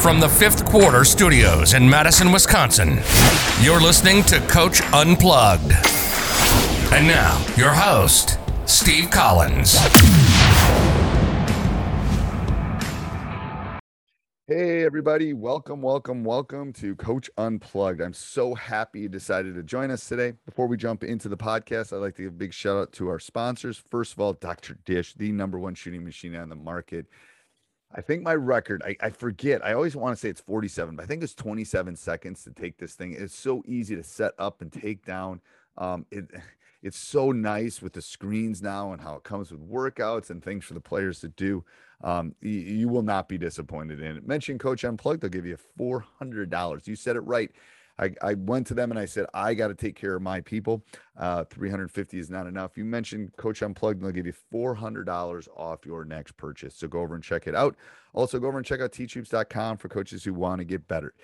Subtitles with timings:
[0.00, 3.00] From the fifth quarter studios in Madison, Wisconsin,
[3.60, 5.72] you're listening to Coach Unplugged.
[6.92, 9.76] And now, your host, Steve Collins.
[14.46, 15.32] Hey, everybody.
[15.32, 18.00] Welcome, welcome, welcome to Coach Unplugged.
[18.00, 20.34] I'm so happy you decided to join us today.
[20.44, 23.08] Before we jump into the podcast, I'd like to give a big shout out to
[23.08, 23.82] our sponsors.
[23.90, 24.78] First of all, Dr.
[24.84, 27.06] Dish, the number one shooting machine on the market.
[27.96, 31.02] I think my record, I, I forget, I always want to say it's 47, but
[31.02, 33.16] I think it's 27 seconds to take this thing.
[33.18, 35.40] It's so easy to set up and take down.
[35.78, 36.30] Um, it,
[36.82, 40.64] it's so nice with the screens now and how it comes with workouts and things
[40.64, 41.64] for the players to do.
[42.04, 44.28] Um, you, you will not be disappointed in it.
[44.28, 46.86] Mention Coach Unplugged, they'll give you $400.
[46.86, 47.50] You said it right.
[47.98, 50.40] I, I went to them and I said, I got to take care of my
[50.40, 50.84] people.
[51.16, 52.76] Uh, 350 is not enough.
[52.76, 56.74] You mentioned Coach Unplugged, and they'll give you $400 off your next purchase.
[56.74, 57.76] So go over and check it out.
[58.12, 61.14] Also, go over and check out teachhoops.com for coaches who want to get better.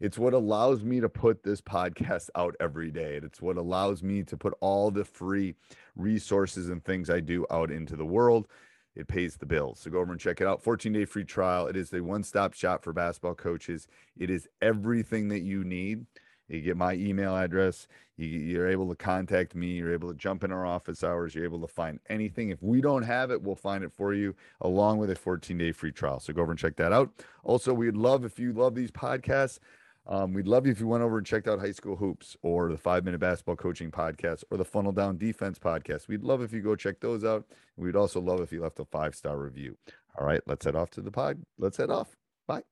[0.00, 3.16] It's what allows me to put this podcast out every day.
[3.16, 5.54] And It's what allows me to put all the free
[5.96, 8.48] resources and things I do out into the world.
[8.96, 9.80] It pays the bills.
[9.80, 10.62] So go over and check it out.
[10.62, 11.66] 14 day free trial.
[11.66, 13.86] It is the one stop shop for basketball coaches.
[14.18, 16.06] It is everything that you need.
[16.48, 17.86] You get my email address.
[18.16, 19.68] You, are able to contact me.
[19.68, 21.34] You're able to jump in our office hours.
[21.34, 22.50] You're able to find anything.
[22.50, 25.72] If we don't have it, we'll find it for you along with a 14 day
[25.72, 26.20] free trial.
[26.20, 27.10] So go over and check that out.
[27.44, 29.60] Also, we'd love if you love these podcasts
[30.10, 32.68] um, we'd love you if you went over and checked out High School Hoops or
[32.68, 36.08] the Five Minute Basketball Coaching Podcast or the Funnel Down Defense Podcast.
[36.08, 37.44] We'd love if you go check those out.
[37.76, 39.78] We'd also love if you left a five star review.
[40.18, 41.40] All right, let's head off to the pod.
[41.58, 42.08] Let's head off.
[42.48, 42.62] Bye.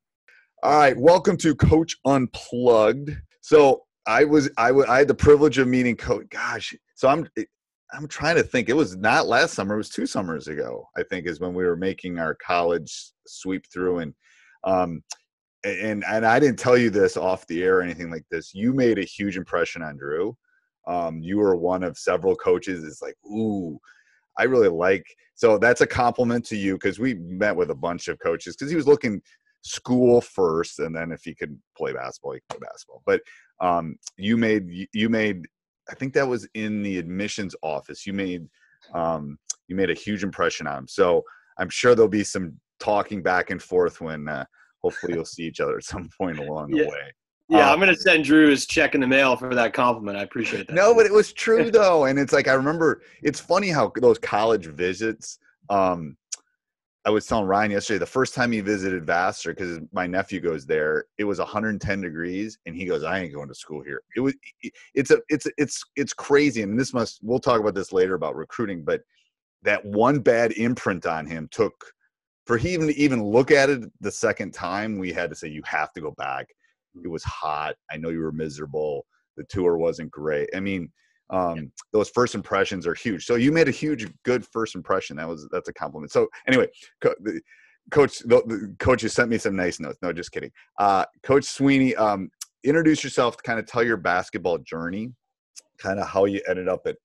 [0.65, 3.11] All right, welcome to Coach Unplugged.
[3.41, 6.27] So I was I, w- I had the privilege of meeting Coach.
[6.31, 7.29] Gosh, so I'm
[7.93, 8.69] I'm trying to think.
[8.69, 9.75] It was not last summer.
[9.75, 10.89] It was two summers ago.
[10.97, 14.15] I think is when we were making our college sweep through and
[14.65, 15.05] um,
[15.65, 18.55] and and I didn't tell you this off the air or anything like this.
[18.55, 20.37] You made a huge impression on Drew.
[20.87, 22.85] Um, you were one of several coaches.
[22.85, 23.79] It's like, ooh,
[24.39, 25.05] I really like.
[25.35, 28.71] So that's a compliment to you because we met with a bunch of coaches because
[28.71, 29.21] he was looking
[29.63, 33.03] school first, and then if he could play basketball, he could play basketball.
[33.05, 33.21] But
[33.61, 35.47] um, you made you made.
[35.91, 38.07] I think that was in the admissions office.
[38.07, 38.47] You made
[38.95, 40.89] um, you made a huge impression on him.
[40.89, 41.23] So
[41.59, 44.29] I'm sure there'll be some talking back and forth when.
[44.29, 44.45] Uh,
[44.83, 47.13] hopefully you'll see each other at some point along the way.
[47.49, 50.19] Yeah, um, I'm gonna send Drew his check in the mail for that compliment.
[50.19, 50.75] I appreciate that.
[50.75, 53.03] No, but it was true though, and it's like I remember.
[53.23, 55.39] It's funny how those college visits.
[55.71, 56.17] Um,
[57.07, 60.67] I was telling Ryan yesterday the first time he visited Vassar because my nephew goes
[60.67, 61.07] there.
[61.17, 64.35] It was 110 degrees, and he goes, "I ain't going to school here." It was.
[64.95, 65.19] It's a.
[65.31, 67.21] It's it's it's crazy, and this must.
[67.23, 69.01] We'll talk about this later about recruiting, but
[69.63, 71.93] that one bad imprint on him took
[72.49, 75.61] for him to even look at it the second time, we had to say, you
[75.67, 76.47] have to go back.
[77.05, 77.75] It was hot.
[77.93, 79.05] I know you were miserable.
[79.37, 80.49] The tour wasn't great.
[80.57, 80.91] I mean,
[81.29, 81.63] um, yeah.
[81.93, 83.27] those first impressions are huge.
[83.27, 85.19] So you made a huge, good first impression.
[85.19, 86.11] That was that's a compliment.
[86.11, 86.69] So anyway,
[87.03, 87.39] co- the,
[87.91, 89.99] coach, the, the coach has sent me some nice notes.
[90.01, 90.51] No, just kidding.
[90.79, 92.31] Uh, coach Sweeney, um,
[92.65, 93.37] introduce yourself.
[93.37, 95.13] To kind of tell your basketball journey.
[95.79, 96.97] Kind of how you ended up at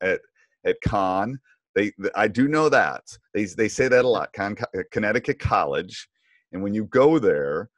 [0.00, 0.20] at
[0.64, 1.40] at Conn.
[1.74, 4.32] They, I do know that they they say that a lot.
[4.32, 4.56] Conn,
[4.92, 6.08] Connecticut College,
[6.52, 7.68] and when you go there,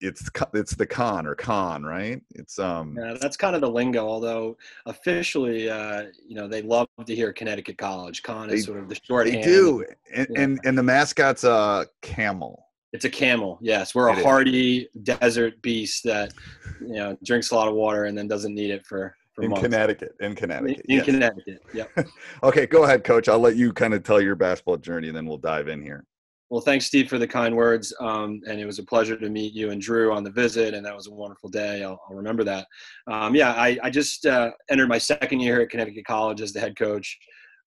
[0.00, 2.20] it's it's the con or con, right?
[2.34, 2.96] It's um.
[2.98, 4.06] Yeah, that's kind of the lingo.
[4.06, 4.56] Although
[4.86, 8.22] officially, uh, you know, they love to hear Connecticut College.
[8.22, 9.84] Conn is They- sort of the short They do,
[10.14, 10.40] and, Yeah.
[10.42, 12.64] and and the mascot's a camel.
[12.92, 13.58] It's a camel.
[13.60, 14.24] Yes, we're It a is.
[14.24, 16.32] hardy desert beast that
[16.80, 19.62] you know drinks a lot of water and then doesn't need it for In months.
[19.62, 20.84] Connecticut, in Connecticut.
[20.88, 21.04] in yes.
[21.04, 21.62] Connecticut.
[21.74, 22.08] Yep.
[22.42, 23.28] Okay, go ahead, coach.
[23.28, 26.04] I'll let you kind of tell your basketball journey, and then we'll dive in here.
[26.50, 27.94] Well, thanks, Steve, for the kind words.
[28.00, 30.84] Um, and it was a pleasure to meet you and Drew on the visit, and
[30.86, 31.82] that was a wonderful day.
[31.82, 32.66] I'll, I'll remember that.
[33.06, 36.60] Um, yeah, I, I just uh, entered my second year at Connecticut College as the
[36.60, 37.18] head coach.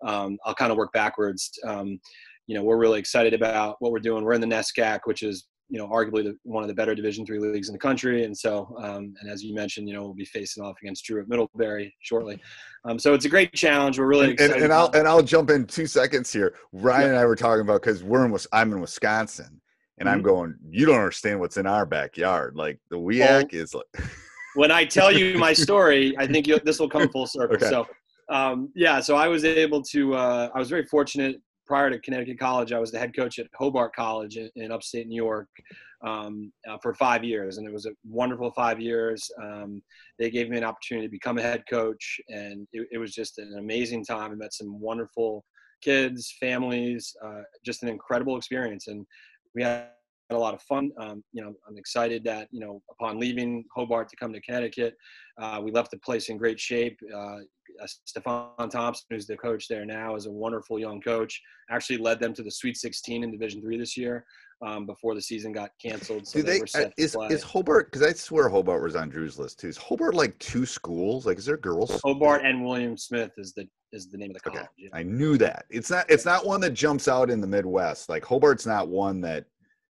[0.04, 1.52] Um, I'll kind of work backwards.
[1.64, 2.00] Um,
[2.48, 4.24] you know, we're really excited about what we're doing.
[4.24, 7.26] We're in the NESCAC, which is you know arguably the, one of the better Division
[7.26, 10.14] three leagues in the country, and so um, and as you mentioned, you know we'll
[10.14, 12.40] be facing off against Drew at Middlebury shortly.
[12.84, 13.98] Um, so it's a great challenge.
[13.98, 14.56] We're really excited.
[14.56, 16.56] and, and I'll and I'll jump in two seconds here.
[16.74, 19.62] Ryan and I were talking about because we're in I'm in Wisconsin,
[19.98, 20.26] and I'm Mhm.
[20.26, 20.56] going.
[20.70, 22.56] You don't understand what's in our backyard.
[22.58, 23.86] Like the WIAC is like.
[24.56, 27.56] when I tell you my story, I think you this will come full circle.
[27.56, 27.70] Okay.
[27.70, 27.88] So,
[28.30, 30.16] um, yeah, so I was able to.
[30.16, 31.42] Uh, I was very fortunate.
[31.66, 35.08] Prior to Connecticut College, I was the head coach at Hobart College in, in upstate
[35.08, 35.48] New York
[36.04, 39.30] um, uh, for five years, and it was a wonderful five years.
[39.42, 39.82] Um,
[40.20, 43.38] they gave me an opportunity to become a head coach, and it, it was just
[43.38, 44.32] an amazing time.
[44.32, 45.46] I met some wonderful
[45.82, 49.06] kids, families, uh, just an incredible experience, and
[49.56, 49.88] we had
[50.34, 50.92] a lot of fun.
[50.98, 54.96] Um, you know, I'm excited that you know upon leaving Hobart to come to Connecticut,
[55.40, 56.98] uh, we left the place in great shape.
[57.14, 57.38] Uh,
[57.82, 61.42] uh, Stefan Thompson, who's the coach there now, is a wonderful young coach.
[61.70, 64.26] Actually led them to the Sweet 16 in Division Three this year
[64.62, 66.28] um, before the season got canceled.
[66.28, 67.92] So Do they were uh, is is Hobart?
[67.92, 69.68] Because I swear Hobart was on Drew's list too.
[69.68, 71.26] Is Hobart like two schools?
[71.26, 72.00] Like, is there girls?
[72.04, 74.58] Hobart and William Smith is the is the name of the Okay.
[74.60, 74.70] college.
[74.78, 74.90] yeah.
[74.94, 75.66] I knew that.
[75.70, 76.06] It's not.
[76.10, 78.10] It's not one that jumps out in the Midwest.
[78.10, 79.46] Like Hobart's not one that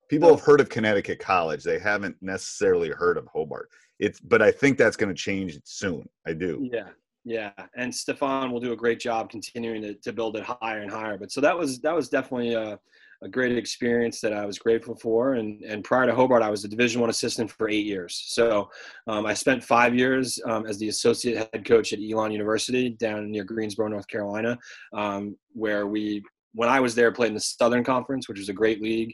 [0.09, 1.65] people have heard of Connecticut College.
[1.65, 3.71] They haven't necessarily heard of Hobart.
[3.99, 6.09] It's, but I think that's going to change soon.
[6.27, 6.69] I do.
[6.71, 6.89] Yeah,
[7.27, 10.91] yeah, and Stefan will do a great job continuing to, to build it higher and
[10.91, 11.19] higher.
[11.19, 12.79] But so that was that was definitely a,
[13.21, 15.35] a great experience that I was grateful for.
[15.35, 18.23] And and prior to Hobart, I was a Division One assistant for eight years.
[18.29, 18.71] So
[19.09, 23.29] um, I spent five years um, as the associate head coach at Elon University down
[23.33, 24.57] near Greensboro, North Carolina,
[24.93, 26.23] um, where we
[26.57, 29.13] when I was there played in the Southern Conference, which was a great league.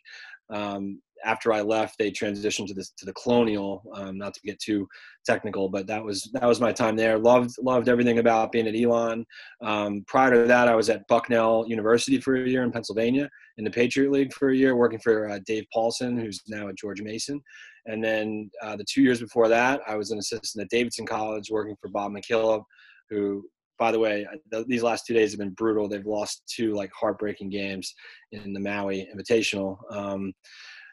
[0.53, 3.83] Um, after I left, they transitioned to the to the Colonial.
[3.95, 4.89] Um, not to get too
[5.25, 7.19] technical, but that was that was my time there.
[7.19, 9.25] Loved loved everything about being at Elon.
[9.63, 13.29] Um, prior to that, I was at Bucknell University for a year in Pennsylvania
[13.59, 16.77] in the Patriot League for a year, working for uh, Dave Paulsen, who's now at
[16.77, 17.41] George Mason.
[17.87, 21.51] And then uh, the two years before that, I was an assistant at Davidson College,
[21.51, 22.63] working for Bob McKillop,
[23.11, 23.45] who.
[23.83, 25.89] By the way, th- these last two days have been brutal.
[25.89, 27.93] They've lost two like heartbreaking games
[28.31, 29.77] in the Maui Invitational.
[29.91, 30.33] Um,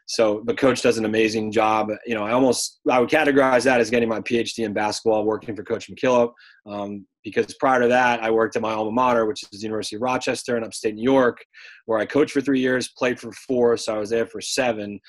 [0.08, 1.92] so the coach does an amazing job.
[2.08, 5.56] You know, I almost I would categorize that as getting my PhD in basketball, working
[5.56, 6.32] for Coach McKillop.
[6.66, 9.98] Um, because prior to that, I worked at my alma mater, which is the University
[9.98, 11.46] of Rochester in upstate New York,
[11.86, 15.00] where I coached for three years, played for four, so I was there for seven,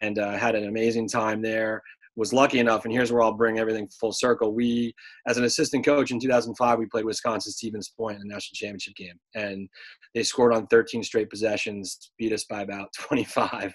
[0.00, 1.82] and uh, had an amazing time there.
[2.18, 4.52] Was lucky enough, and here's where I'll bring everything full circle.
[4.52, 4.92] We,
[5.28, 8.96] as an assistant coach in 2005, we played Wisconsin Stevens Point in the national championship
[8.96, 9.68] game, and
[10.16, 13.72] they scored on 13 straight possessions, beat us by about 25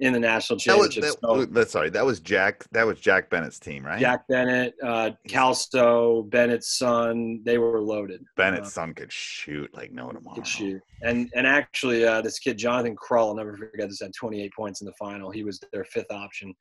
[0.00, 1.18] in the national That was championship.
[1.22, 1.88] that, So- sorry.
[1.88, 2.64] That was Jack.
[2.72, 3.98] That was Jack Bennett's team, right?
[3.98, 8.22] Jack Bennett, uh, Kalsow, Bennett's son, they were loaded.
[8.36, 10.34] Bennett's Uh, son could shoot like no tomorrow.
[10.34, 10.82] could shoot.
[11.02, 14.82] And and actually, uh, this kid Jonathan Krull, I'll never forget this, had 28 points
[14.82, 15.30] in the final.
[15.30, 16.52] He was their fifth option.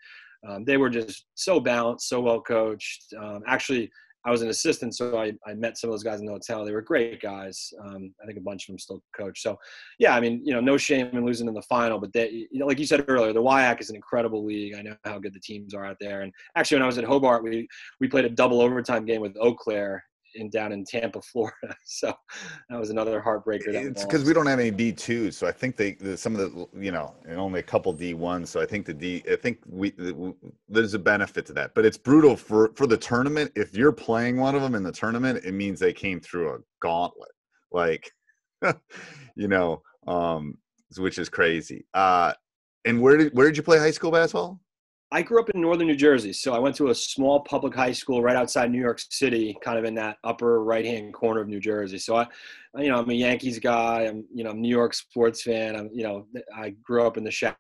[0.48, 3.14] Um, they were just so balanced, so well coached.
[3.18, 3.90] Um, actually,
[4.26, 6.66] I was an assistant, so I, I met some of those guys in the hotel.
[6.66, 7.72] They were great guys.
[7.82, 9.42] Um, I think a bunch of them still coach.
[9.42, 9.58] So,
[10.00, 12.60] yeah, I mean, you know, no shame in losing in the final, but they, you
[12.60, 14.76] know, like you said earlier, the WIAC is an incredible league.
[14.76, 16.22] I know how good the teams are out there.
[16.22, 17.70] And actually, when I was at Hobart, we
[18.02, 20.04] we played a double overtime game with Eau Claire
[20.38, 21.76] in down in Tampa, Florida.
[21.86, 22.14] So
[22.70, 23.68] that was another heartbreaker.
[23.68, 26.40] It's because we don't have any D twos, so I think they the, some of
[26.40, 28.50] the you know, and only a couple D ones.
[28.50, 30.36] So I think the D, I think we the-
[30.70, 33.52] there's a benefit to that, but it's brutal for for the tournament.
[33.56, 36.58] If you're playing one of them in the tournament, it means they came through a
[36.82, 37.32] gauntlet,
[37.72, 38.10] like
[39.36, 40.58] you know, um,
[40.98, 41.86] which is crazy.
[41.94, 42.34] Uh,
[42.86, 44.60] and where did where did you play high school basketball?
[45.10, 47.94] I grew up in northern New Jersey, so I went to a small public high
[47.94, 51.62] school right outside New York City, kind of in that upper right-hand corner of New
[51.62, 51.98] Jersey.
[51.98, 52.28] So I,
[52.78, 54.02] you know, I'm a Yankees guy.
[54.02, 55.78] I'm, you know, I'm a New York sports fan.
[55.78, 57.56] I'm, you know, I grew up in the shadow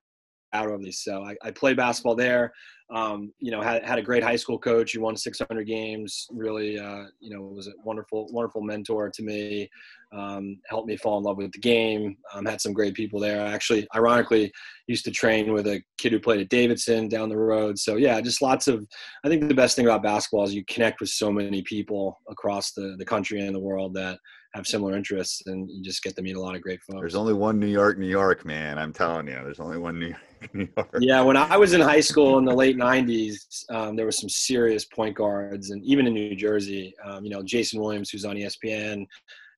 [0.53, 0.99] of these.
[1.03, 2.51] So I, I played basketball there.
[2.89, 4.91] um, you know, had, had a great high school coach.
[4.91, 6.27] He won 600 games.
[6.31, 9.69] Really, uh, you know, was a wonderful, wonderful mentor to me.
[10.13, 12.15] Um, helped me fall in love with the game.
[12.33, 13.41] Um, had some great people there.
[13.41, 14.51] I actually, ironically,
[14.87, 17.77] used to train with a kid who played at Davidson down the road.
[17.77, 18.85] So yeah, just lots of.
[19.25, 22.71] I think the best thing about basketball is you connect with so many people across
[22.71, 24.17] the the country and the world that
[24.53, 27.01] have similar interests, and you just get to meet a lot of great folks.
[27.01, 28.77] There's only one New York, New York, man.
[28.77, 30.21] I'm telling you, there's only one New York,
[30.53, 30.89] New York.
[30.99, 34.29] Yeah, when I was in high school in the late '90s, um, there were some
[34.29, 38.35] serious point guards, and even in New Jersey, um, you know, Jason Williams, who's on
[38.35, 39.05] ESPN,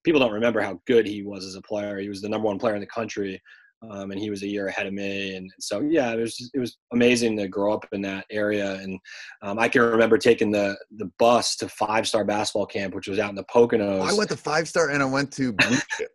[0.03, 1.97] people don't remember how good he was as a player.
[1.99, 3.41] He was the number one player in the country,
[3.89, 5.35] um, and he was a year ahead of me.
[5.35, 8.73] And so, yeah, it was just, it was amazing to grow up in that area.
[8.75, 8.99] And
[9.41, 13.19] um, I can remember taking the the bus to Five Star Basketball Camp, which was
[13.19, 14.09] out in the Poconos.
[14.09, 15.55] I went to five star and I went to.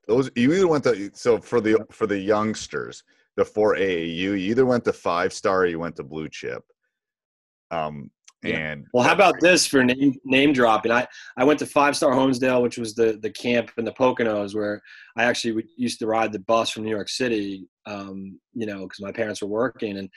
[0.09, 3.03] Those you either went to so for the for the youngsters,
[3.37, 6.63] the four AAU, you either went to five star or you went to blue chip.
[7.71, 8.11] Um,
[8.45, 8.73] Yeah.
[8.73, 10.93] and Well, how about this for name name dropping?
[10.93, 14.55] I, I went to Five Star Honesdale, which was the the camp in the Poconos
[14.55, 14.83] where
[15.17, 17.67] I actually would- used to ride the bus from New York City.
[17.87, 20.09] Um, you know, because my parents were working, and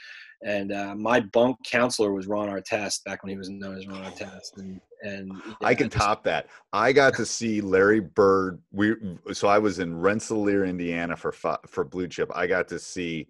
[0.46, 4.03] and uh, my bunk counselor was Ron Artest back when he was known as Ron
[4.03, 5.31] Artest, and and
[5.62, 6.48] I can top that.
[6.74, 8.62] I got to see Larry Bird.
[8.72, 8.96] We
[9.34, 11.31] so I was in Rensselaer, Indiana for
[11.67, 12.31] for Blue Chip.
[12.36, 13.27] I got to see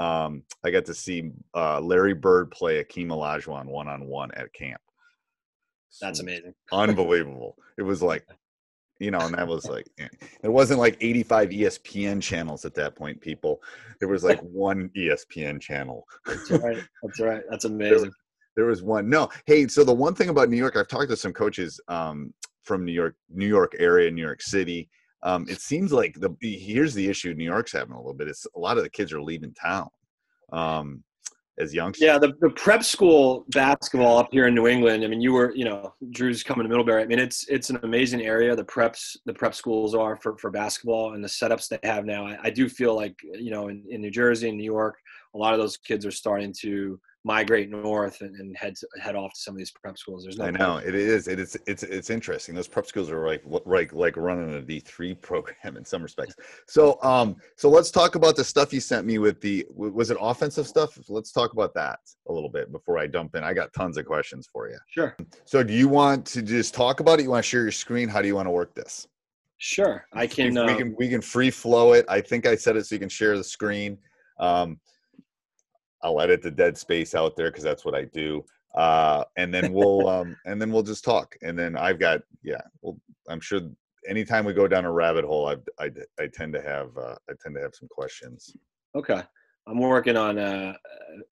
[0.00, 4.52] um I got to see uh Larry Bird play Akeem Olajuwon one on one at
[4.52, 4.80] camp.
[6.00, 6.54] That's amazing.
[6.72, 7.56] Unbelievable.
[7.78, 8.26] It was like
[9.00, 10.08] you know, and that was like eh,
[10.44, 13.60] it wasn't like 85 ESPN channels at that point, people.
[13.98, 16.04] There was like one ESPN channel.
[16.26, 16.84] That's right.
[17.02, 17.42] That's right.
[17.50, 18.12] That's amazing.
[18.56, 19.08] There was one.
[19.08, 19.28] No.
[19.46, 22.84] Hey, so the one thing about New York, I've talked to some coaches um, from
[22.84, 24.90] New York, New York area, New York City.
[25.22, 28.28] Um, it seems like the here's the issue New York's having a little bit.
[28.28, 29.88] It's a lot of the kids are leaving town
[30.52, 31.04] um,
[31.58, 32.06] as youngsters.
[32.06, 35.04] Yeah, the, the prep school basketball up here in New England.
[35.04, 37.02] I mean, you were, you know, Drew's coming to Middlebury.
[37.02, 38.56] I mean, it's it's an amazing area.
[38.56, 42.26] The preps, the prep schools are for, for basketball and the setups they have now.
[42.26, 44.96] I, I do feel like, you know, in, in New Jersey and New York,
[45.34, 49.34] a lot of those kids are starting to migrate north and, and head head off
[49.34, 50.22] to some of these prep schools.
[50.22, 51.28] There's no I know it is.
[51.28, 51.56] It is.
[51.66, 52.54] It's it's interesting.
[52.54, 56.34] Those prep schools are like like like running a D three program in some respects.
[56.66, 60.16] So um so let's talk about the stuff you sent me with the was it
[60.20, 60.98] offensive stuff?
[61.08, 61.98] Let's talk about that
[62.28, 63.44] a little bit before I dump in.
[63.44, 64.78] I got tons of questions for you.
[64.88, 67.24] Sure, So do you want to just talk about it?
[67.24, 68.08] You want to share your screen?
[68.08, 69.06] How do you want to work this?
[69.58, 70.06] sure.
[70.14, 70.54] I If can.
[70.54, 72.06] we Uh, can we can free flow it.
[72.08, 73.98] I think I said it so you can share the screen.
[74.38, 74.80] Um,
[76.02, 78.44] I'll edit the dead space out there because that's what I do.
[78.74, 81.36] Uh, and then we'll um, and then we'll just talk.
[81.42, 82.60] And then I've got yeah.
[82.82, 83.60] Well, I'm sure
[84.08, 87.32] anytime we go down a rabbit hole, I I, I tend to have uh, I
[87.42, 88.56] tend to have some questions.
[88.94, 89.22] okay,
[89.66, 90.38] I'm working on.
[90.38, 90.74] Uh,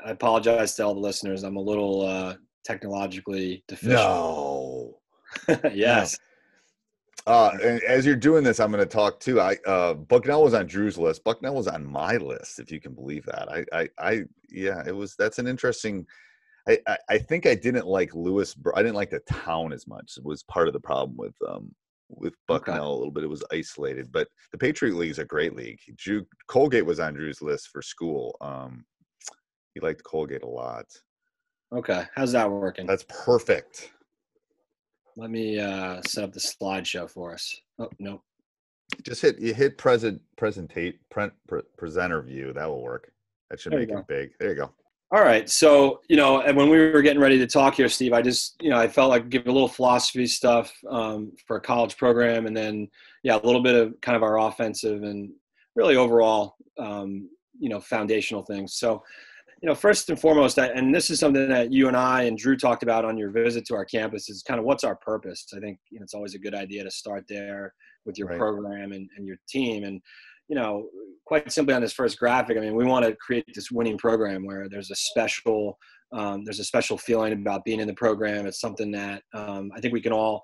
[0.05, 1.45] I apologize to all the listeners.
[1.45, 2.35] I'm a little uh,
[2.65, 3.95] technologically deficient.
[3.95, 4.99] No.
[5.73, 6.19] yes.
[7.27, 9.41] Uh, and as you're doing this, I'm going to talk too.
[9.41, 11.25] I uh, Bucknell was on Drew's list.
[11.25, 13.51] Bucknell was on my list, if you can believe that.
[13.51, 15.15] I, I, I yeah, it was.
[15.19, 16.07] That's an interesting.
[16.69, 18.55] I, I, I think I didn't like Lewis.
[18.75, 20.15] I didn't like the town as much.
[20.17, 21.75] It was part of the problem with um
[22.09, 22.73] with Okay.
[22.73, 23.25] Bucknell a little bit.
[23.25, 25.81] It was isolated, but the Patriot League is a great league.
[25.97, 28.37] Drew Colgate was on Drew's list for school.
[28.41, 28.85] Um,
[29.75, 30.87] he liked Colgate a lot.
[31.75, 32.05] Okay.
[32.15, 32.87] How's that working?
[32.87, 33.93] That's perfect.
[35.19, 37.61] Let me uh, set up the slideshow for us.
[37.81, 38.23] Oh no.
[39.03, 42.53] Just hit you hit present presentate pre, pre, presenter view.
[42.53, 43.11] That will work.
[43.51, 44.31] That should There make it big.
[44.39, 44.71] There you go.
[45.11, 45.51] All right.
[45.51, 48.57] So, you know, and when we were getting ready to talk here, Steve, I just,
[48.61, 52.47] you know, I felt like give a little philosophy stuff um, for a college program
[52.47, 52.89] and then,
[53.23, 55.31] yeah, a little bit of kind of our offensive and
[55.75, 58.75] really overall, um, you know, foundational things.
[58.75, 59.03] So,
[59.61, 62.57] you know, first and foremost, and this is something that you and I and Drew
[62.57, 65.47] talked about on your visit to our campus is kind of what's our purpose.
[65.57, 67.75] I think you know, it's always a good idea to start there
[68.05, 68.39] with your Right.
[68.39, 69.85] program and, and your team.
[69.85, 70.01] And,
[70.49, 70.89] you know,
[71.27, 74.47] quite simply on this first graphic, I mean, we want to create this winning program
[74.47, 75.77] where there's a special,
[76.13, 78.47] um, there's a special feeling about being in the program.
[78.47, 80.43] It's something that um, I think we can all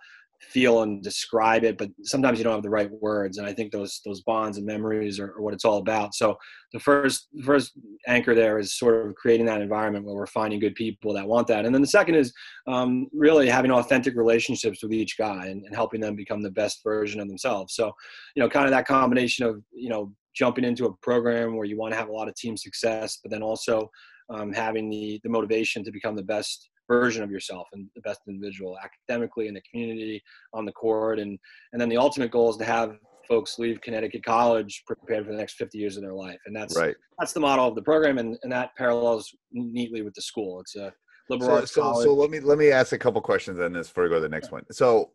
[0.50, 3.38] feel and describe it, but sometimes you don't have the right words.
[3.38, 6.14] And I think those those bonds and memories are, are what it's all about.
[6.14, 6.36] So
[6.72, 7.72] the first first
[8.06, 11.46] anchor there is sort of creating that environment where we're finding good people that want
[11.48, 11.64] that.
[11.64, 12.32] And then the second is
[12.66, 16.82] um, really having authentic relationships with each guy and, and helping them become the best
[16.84, 17.74] version of themselves.
[17.74, 17.92] So,
[18.34, 21.78] you know, kind of that combination of, you know, jumping into a program where you
[21.78, 23.90] want to have a lot of team success, but then also
[24.30, 28.20] um, having the, the motivation to become the best version of yourself and the best
[28.28, 30.22] individual academically in the community
[30.52, 31.18] on the court.
[31.18, 31.38] And,
[31.72, 35.38] and then the ultimate goal is to have folks leave Connecticut College prepared for the
[35.38, 36.38] next 50 years of their life.
[36.46, 36.94] And that's, Right.
[37.18, 38.18] that's the model of the program.
[38.18, 40.60] And, and that parallels neatly with the school.
[40.60, 40.92] It's a,
[41.28, 42.04] liberal so, arts so, college.
[42.04, 44.20] so let me let me ask a couple questions on this before we go to
[44.20, 44.64] the next one.
[44.70, 45.10] So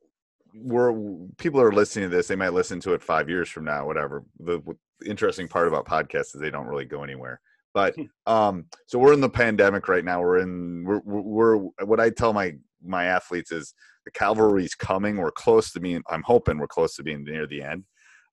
[0.56, 0.94] we're
[1.38, 4.24] people are listening to this, they might listen to it five years from now, whatever.
[4.40, 4.62] The
[5.06, 7.42] interesting part about podcasts is they don't really go anywhere.
[7.74, 7.96] But
[8.26, 10.22] um, so we're in the pandemic right now.
[10.22, 13.74] We're in we're, we're what I tell my my athletes is
[14.06, 15.18] the cavalry's coming.
[15.18, 16.04] We're close to being.
[16.10, 17.84] I'm hoping we're close to being near the end.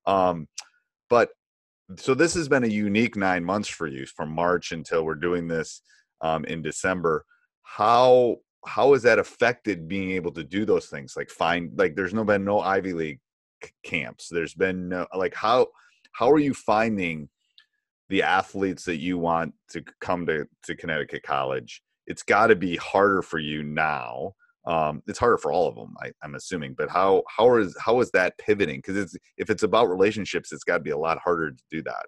[0.06, 0.48] Um,
[1.10, 1.30] but
[1.96, 5.48] so this has been a unique nine months for you from March until we're doing
[5.48, 5.82] this
[6.20, 7.24] um, in December.
[7.62, 11.14] How how has that affected being able to do those things?
[11.16, 13.20] Like find like there's no been no Ivy League
[13.84, 14.28] camps.
[14.30, 15.68] There's been no like how
[16.12, 17.28] how are you finding
[18.08, 21.82] the athletes that you want to come to to Connecticut College?
[22.06, 24.34] It's got to be harder for you now.
[24.66, 26.74] Um, it's harder for all of them, I, I'm assuming.
[26.76, 28.78] But how how is how is that pivoting?
[28.78, 31.82] Because it's if it's about relationships, it's got to be a lot harder to do
[31.82, 32.06] that.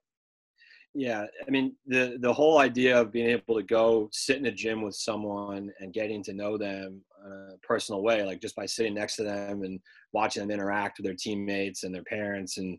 [0.94, 4.52] Yeah, I mean the the whole idea of being able to go sit in a
[4.52, 8.66] gym with someone and getting to know them in a personal way, like just by
[8.66, 9.78] sitting next to them and
[10.12, 12.78] watching them interact with their teammates and their parents and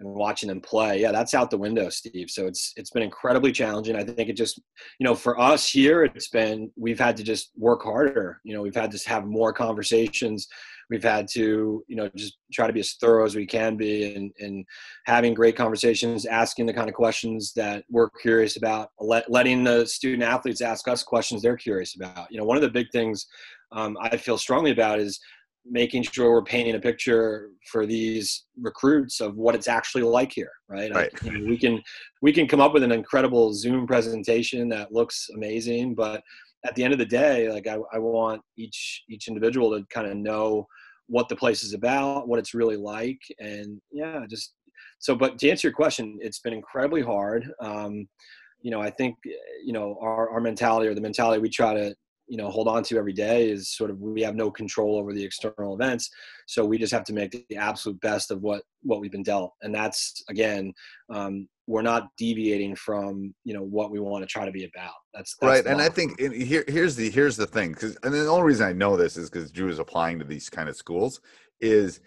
[0.00, 1.00] and watching them play.
[1.00, 2.30] Yeah, that's out the window, Steve.
[2.30, 3.96] So it's it's been incredibly challenging.
[3.96, 4.60] I think it just,
[4.98, 8.40] you know, for us here, it's been we've had to just work harder.
[8.44, 10.46] You know, we've had to have more conversations.
[10.88, 14.14] We've had to, you know, just try to be as thorough as we can be
[14.14, 14.64] and, and
[15.04, 19.84] having great conversations, asking the kind of questions that we're curious about, let, letting the
[19.86, 22.30] student athletes ask us questions they're curious about.
[22.30, 23.26] You know, one of the big things
[23.72, 25.18] um, I feel strongly about is
[25.68, 30.52] making sure we're painting a picture for these recruits of what it's actually like here
[30.68, 31.10] right, right.
[31.22, 31.82] I, you know, we can
[32.22, 36.22] we can come up with an incredible zoom presentation that looks amazing but
[36.64, 40.06] at the end of the day like i, I want each each individual to kind
[40.06, 40.66] of know
[41.08, 44.54] what the place is about what it's really like and yeah just
[44.98, 48.06] so but to answer your question it's been incredibly hard um,
[48.62, 49.16] you know i think
[49.64, 51.94] you know our, our mentality or the mentality we try to
[52.28, 55.12] you know hold on to every day is sort of we have no control over
[55.12, 56.10] the external events.
[56.46, 59.52] So we just have to make the absolute best of what what we've been dealt.
[59.62, 60.72] And that's again
[61.10, 64.94] um, we're not deviating from you know what we want to try to be about.
[65.14, 68.26] That's, that's right and i think here, here's the here's the thing because and the
[68.26, 71.22] only reason i know this is because drew is applying to these kind of schools
[71.60, 72.00] is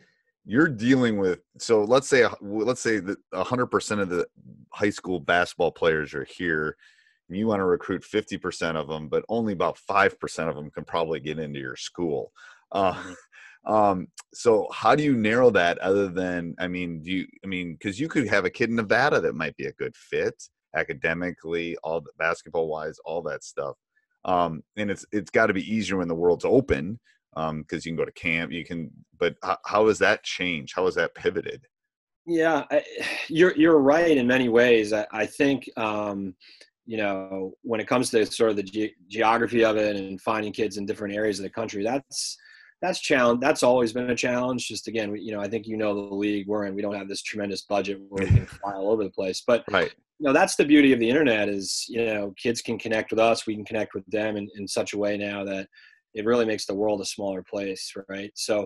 [0.46, 4.28] you're dealing with so let's say let's say that 100% of the
[4.72, 6.78] high school basketball players are here
[7.38, 11.20] you want to recruit 50% of them, but only about 5% of them can probably
[11.20, 12.32] get into your school.
[12.72, 13.14] Uh, Mm-hmm.
[13.74, 17.78] um, so how do you narrow that other than, I mean, do you, I mean,
[17.82, 20.36] cause you could have a kid in Nevada that might be a good fit
[20.76, 23.76] academically, all the basketball wise, all that stuff.
[24.26, 27.00] Um, and it's, it's gotta be easier when the world's open.
[27.36, 28.90] Um, cause you can go to camp, you can,
[29.20, 30.74] but how, how has that changed?
[30.76, 31.62] How has that pivoted?
[32.26, 32.84] Yeah, I,
[33.28, 34.94] you're, you're right in many ways.
[34.94, 36.36] I, I think, um,
[36.90, 40.52] you know, when it comes to sort of the ge- geography of it and finding
[40.52, 42.36] kids in different areas of the country, that's
[42.82, 43.42] that's challenge.
[43.42, 44.68] That's always been a challenge.
[44.68, 46.74] Just again, you know, I think you know the league we're in.
[46.74, 49.44] We don't have this tremendous budget where we can fly all over the place.
[49.46, 49.94] But right.
[50.18, 53.20] you know, that's the beauty of the internet is you know, kids can connect with
[53.20, 53.46] us.
[53.46, 55.68] We can connect with them in, in such a way now that
[56.16, 58.32] it really makes the world a smaller place, right?
[58.34, 58.66] So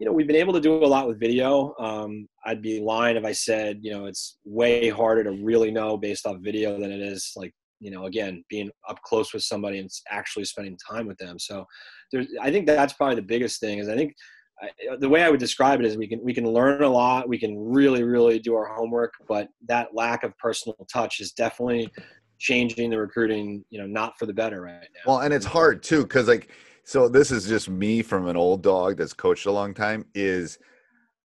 [0.00, 1.74] you know, we've been able to do a lot with video.
[1.78, 5.98] Um, I'd be lying if I said, you know, it's way harder to really know
[5.98, 9.78] based off video than it is like, you know, again, being up close with somebody
[9.78, 11.38] and actually spending time with them.
[11.38, 11.66] So
[12.10, 14.14] there's, I think that's probably the biggest thing is I think
[14.62, 17.28] I, the way I would describe it is we can, we can learn a lot.
[17.28, 21.90] We can really, really do our homework, but that lack of personal touch is definitely
[22.38, 25.12] changing the recruiting, you know, not for the better right now.
[25.12, 26.06] Well, and it's hard too.
[26.06, 26.50] Cause like,
[26.84, 30.58] so this is just me from an old dog that's coached a long time is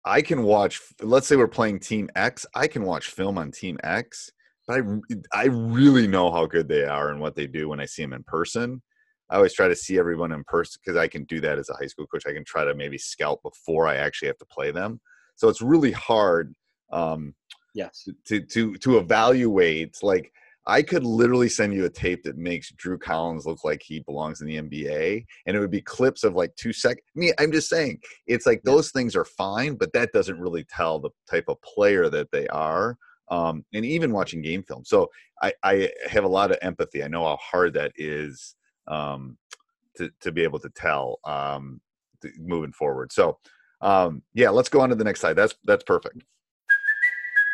[0.04, 3.78] i can watch let's say we're playing team x i can watch film on team
[3.82, 4.30] x
[4.66, 4.82] but i
[5.32, 8.12] i really know how good they are and what they do when i see them
[8.12, 8.82] in person.
[9.28, 11.74] I always try to see everyone in person because i can do that as a
[11.74, 12.26] high school coach.
[12.26, 15.00] I can try to maybe scout before i actually have to play them.
[15.34, 16.54] So it's really hard
[16.92, 17.34] um
[17.74, 18.08] yes.
[18.26, 20.32] to to to evaluate like
[20.66, 24.40] I could literally send you a tape that makes Drew Collins look like he belongs
[24.40, 27.06] in the NBA, and it would be clips of like two seconds.
[27.14, 30.64] I mean, I'm just saying, it's like those things are fine, but that doesn't really
[30.64, 32.98] tell the type of player that they are.
[33.28, 35.10] Um, and even watching game film, so
[35.42, 37.02] I, I have a lot of empathy.
[37.02, 38.54] I know how hard that is
[38.88, 39.36] um,
[39.96, 41.80] to to be able to tell um,
[42.22, 43.12] to, moving forward.
[43.12, 43.38] So,
[43.80, 45.34] um, yeah, let's go on to the next slide.
[45.34, 46.22] That's that's perfect.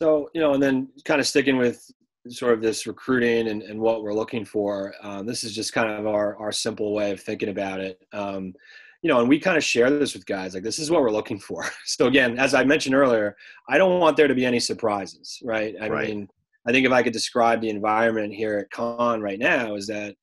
[0.00, 1.90] So, you know, and then kind of sticking with
[2.28, 5.90] sort of this recruiting and, and what we're looking for, um, this is just kind
[5.90, 8.00] of our, our simple way of thinking about it.
[8.12, 8.54] Um,
[9.02, 11.10] you know, and we kind of share this with guys like this is what we're
[11.10, 11.64] looking for.
[11.84, 13.36] So again, as I mentioned earlier,
[13.68, 15.74] I don't want there to be any surprises, right?
[15.80, 16.08] I Right.
[16.08, 16.28] mean,
[16.66, 20.16] I think if I could describe the environment here at Conn right now is that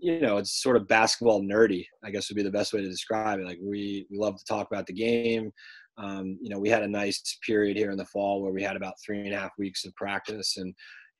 [0.00, 1.86] you know it's sort of basketball nerdy.
[2.04, 3.46] I guess would be the best way to describe it.
[3.46, 5.50] Like we we love to talk about the game.
[5.98, 8.76] Um, you know, we had a nice period here in the fall where we had
[8.76, 10.74] about three and a half weeks of practice, and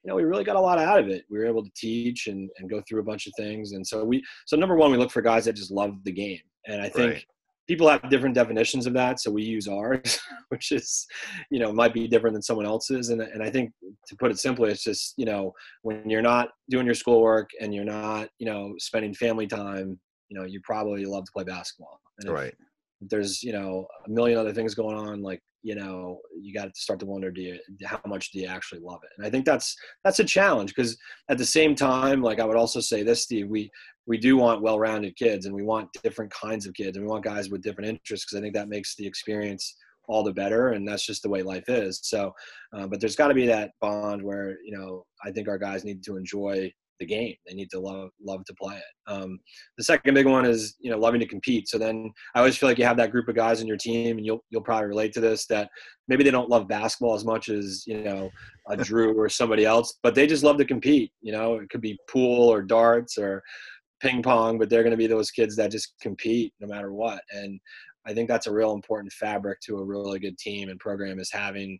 [0.04, 1.24] you know we really got a lot out of it.
[1.28, 4.04] We were able to teach and and go through a bunch of things, and so
[4.04, 6.88] we so number one, we look for guys that just love the game, and I
[6.88, 7.24] think Right.
[7.66, 11.06] people have different definitions of that so we use ours which is
[11.50, 13.70] you know might be different than someone else's and, and i think
[14.06, 17.74] to put it simply it's just you know when you're not doing your schoolwork and
[17.74, 22.00] you're not you know spending family time you know you probably love to play basketball
[22.18, 22.54] and if Right.
[23.00, 26.80] There's you know a million other things going on like you know you got to
[26.80, 29.10] start to wonder do you how much do you actually love it?
[29.16, 30.96] And i think that's that's a challenge because
[31.28, 33.70] at the same time like i would also say this steve we
[34.06, 37.24] we do want well-rounded kids and we want different kinds of kids and we want
[37.24, 39.76] guys with different interests because i think that makes the experience
[40.08, 42.00] all the better and that's just the way life is.
[42.02, 42.32] So
[42.72, 45.84] uh, but there's got to be that bond where you know i think our guys
[45.84, 47.34] need to enjoy the game.
[47.46, 49.12] They need to love love to play it.
[49.12, 49.38] Um,
[49.76, 51.68] the second big one is you know loving to compete.
[51.68, 54.18] So then i always feel like you have that group of guys in your team
[54.18, 55.70] and you'll you'll probably relate to this that
[56.08, 58.30] maybe they don't love basketball as much as you know
[58.68, 61.12] a drew or somebody else but they just love to compete.
[61.20, 63.42] You know it could be pool or darts or
[64.00, 67.20] ping pong, but they're going to be those kids that just compete no matter what.
[67.32, 67.60] And
[68.06, 71.32] I think that's a real important fabric to a really good team and program is
[71.32, 71.78] having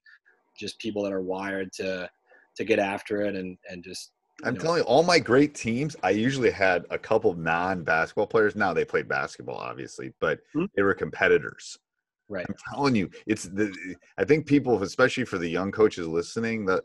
[0.59, 2.09] just people that are wired to
[2.57, 4.13] to get after it and and just
[4.45, 8.55] I'm telling you, all my great teams, I usually had a couple non-basketball players.
[8.55, 10.67] Now they played basketball, obviously, but Hmm.
[10.77, 11.79] they were competitors.
[12.29, 12.47] right.
[12.49, 13.75] I'm telling you, it's the.
[14.19, 16.85] I think people, especially for the young coaches listening, that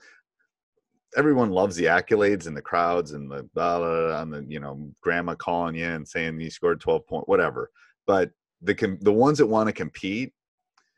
[1.15, 4.59] everyone loves the accolades and the crowds and the blah, blah, blah, and the you
[4.59, 7.69] know grandma calling you and saying you scored 12 point whatever.
[8.07, 10.33] But the the ones that want to compete,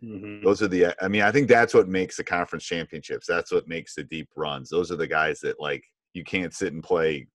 [0.04, 0.44] Mhm.
[0.44, 0.96] those are the.
[1.04, 3.28] I mean, I think that's what makes the conference championships.
[3.28, 4.70] That's what makes the deep runs.
[4.70, 5.84] Those are the guys that like
[6.16, 7.28] you can't sit and play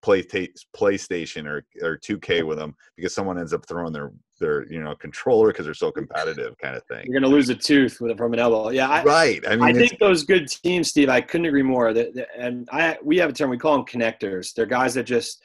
[0.00, 4.70] play ta- PlayStation or or 2K with them because someone ends up throwing their their
[4.72, 7.04] you know controller because they're so competitive kind of thing.
[7.04, 8.70] You're going to lose a tooth with from an elbow.
[8.70, 9.44] Yeah, I, right.
[9.48, 11.08] I mean, I think those good teams, Steve.
[11.08, 11.92] I couldn't agree more.
[11.92, 14.54] That- and I we have a term we call them connectors.
[14.54, 15.42] They're guys that just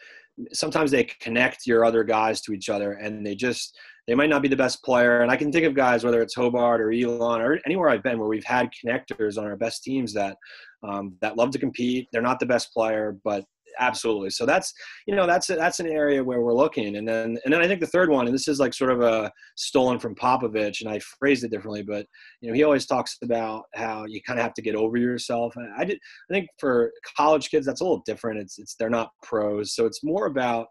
[0.51, 3.75] sometimes they connect your other guys to each other, and they just
[4.07, 5.21] they might not be the best player.
[5.21, 8.19] And I can think of guys whether it's Hobart or Elon or anywhere I've been
[8.19, 10.37] where we've had connectors on our best teams that
[10.83, 12.07] um, that love to compete.
[12.11, 13.45] They're not the best player, but
[13.79, 14.29] absolutely.
[14.29, 14.73] So that's
[15.07, 16.97] you know that's that's an area where we're looking.
[16.97, 19.01] And then and then I think the third one, and this is like sort of
[19.01, 22.05] a stolen from Popovich, and I phrased it differently, but
[22.41, 25.55] you know he always talks about how you kind of have to get over yourself.
[25.55, 25.97] And I did
[26.29, 28.39] I think for college kids that's a little different.
[28.39, 30.67] It's it's they're not pros, so it's more about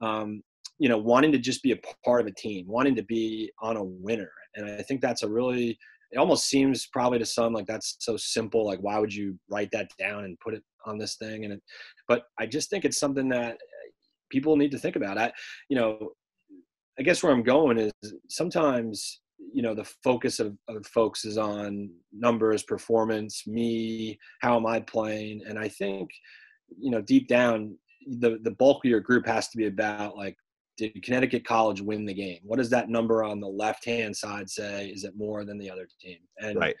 [0.00, 0.42] um,
[0.78, 3.76] you know wanting to just be a part of a team, wanting to be on
[3.76, 4.30] a winner.
[4.56, 5.76] And I think that's a really
[6.12, 8.66] it almost seems probably to some like that's so simple.
[8.66, 11.44] Like why would you write that down and put it on this thing?
[11.44, 11.62] And it,
[12.08, 13.90] but I just think it's something that eh,
[14.30, 15.18] people need to think about.
[15.18, 15.32] I
[15.68, 16.10] you know
[16.98, 17.92] I guess where I'm going is
[18.28, 19.20] sometimes
[19.52, 24.80] you know the focus of, of folks is on numbers, performance, me, how am I
[24.80, 26.10] playing, and I think
[26.78, 30.36] you know deep down the the bulk of your group has to be about like
[30.76, 32.40] did Connecticut College win the game?
[32.42, 34.88] What does that number on the left hand side say?
[34.88, 36.18] Is it more than the other team?
[36.38, 36.76] And right.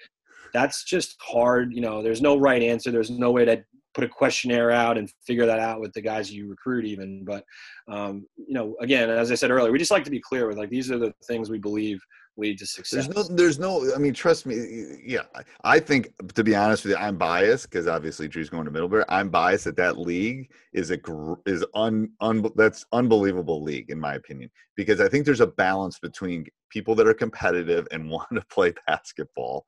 [0.52, 1.72] that's just hard.
[1.72, 2.90] You know, there's no right answer.
[2.90, 6.32] There's no way to put a questionnaire out and figure that out with the guys
[6.32, 7.24] you recruit even.
[7.24, 7.44] But,
[7.88, 10.58] um, you know, again, as I said earlier, we just like to be clear with
[10.58, 12.00] like, these are the things we believe
[12.36, 13.06] lead to success.
[13.06, 13.94] There's no, there's no.
[13.94, 14.96] I mean, trust me.
[15.04, 15.22] Yeah,
[15.62, 19.04] I- think to be honest with you, I'm biased because obviously Drew's going to Middlebury.
[19.08, 20.98] I'm biased that that league is a
[21.46, 25.98] is un, un that's unbelievable league in my opinion because I think there's a balance
[25.98, 29.66] between people that are competitive and want to play basketball,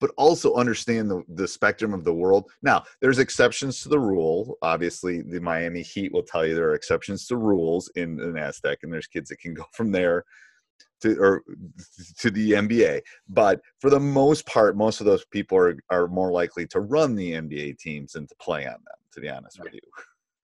[0.00, 2.50] but also understand the the spectrum of the world.
[2.62, 4.58] Now, there's exceptions to the rule.
[4.62, 8.76] Obviously, the Miami Heat will tell you there are exceptions to rules in the NESCAC,
[8.82, 10.24] and there's kids that can go from there
[11.02, 11.42] to or
[12.18, 13.00] to the NBA.
[13.28, 17.14] But for the most part, most of those people are are more likely to run
[17.14, 18.98] the NBA teams than to play on them.
[19.14, 19.80] To be honest with you,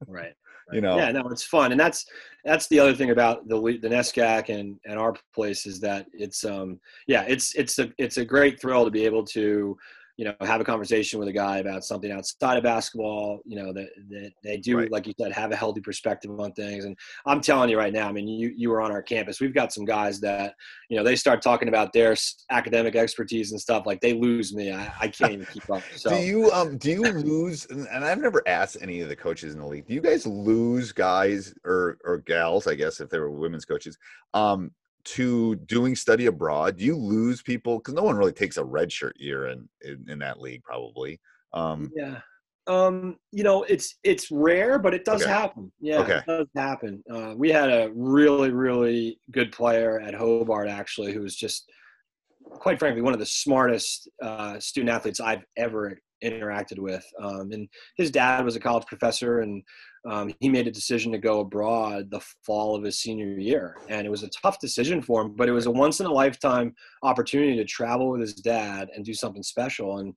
[0.07, 0.35] right.
[0.73, 2.07] you know, yeah, no, it's fun, and that's
[2.45, 6.45] that's the other thing about the the NESCAC and and our place is that it's
[6.45, 9.77] um yeah it's it's a it's a great thrill to be able to
[10.17, 13.73] you know, have a conversation with a guy about something outside of basketball, you know,
[13.73, 14.91] that, that they do, Right.
[14.91, 16.85] like you said, have a healthy perspective on things.
[16.85, 16.97] And
[17.27, 19.41] I'm telling you right now, I mean, you, you were on our campus.
[19.41, 20.55] We've got some guys that,
[20.89, 22.15] you know, they start talking about their
[22.51, 24.73] academic expertise and stuff like they lose me.
[24.73, 25.83] I, I can't even keep up.
[25.97, 29.17] So Do you um do you lose and and I've never asked any of the
[29.17, 29.87] coaches in the league.
[29.87, 33.97] Do you guys lose guys or or gals, I guess if they were women's coaches,
[34.35, 34.71] um
[35.05, 36.77] to doing study abroad?
[36.79, 40.05] Do you lose people cuz no one really takes a red shirt year in, in
[40.09, 41.21] in that league probably.
[41.53, 42.21] Um Yeah.
[42.67, 45.31] Um, you know, it's it's rare, but it does Okay.
[45.31, 45.71] happen.
[45.81, 46.17] Yeah, Okay.
[46.19, 47.03] it does happen.
[47.11, 51.71] Uh, we had a really, really good player at Hobart actually, who was just,
[52.65, 57.05] quite frankly, one of the smartest uh, student athletes I've ever interacted with.
[57.21, 59.63] Um, and his dad was a college professor, and
[60.07, 64.07] um, he made a decision to go abroad the fall of his senior year, and
[64.07, 66.75] it was a tough decision for him, but it was a once in a lifetime
[67.03, 69.99] opportunity to travel with his dad and do something special.
[69.99, 70.13] And